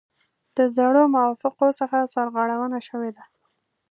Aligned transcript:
د 0.57 0.59
زړو 0.75 1.03
موافقو 1.15 1.67
څخه 1.79 1.97
سرغړونه 2.13 2.79
شوې 2.87 3.11
ده. 3.17 3.23